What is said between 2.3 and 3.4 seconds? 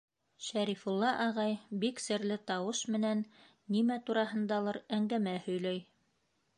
тауыш менән